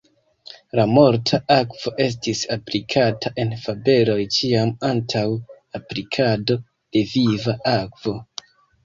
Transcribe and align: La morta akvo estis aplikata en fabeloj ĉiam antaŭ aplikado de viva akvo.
La 0.77 0.83
morta 0.91 1.39
akvo 1.55 1.91
estis 2.05 2.39
aplikata 2.55 3.31
en 3.43 3.53
fabeloj 3.65 4.15
ĉiam 4.37 4.71
antaŭ 4.89 5.21
aplikado 5.81 6.57
de 6.97 7.05
viva 7.13 7.55
akvo. 7.75 8.17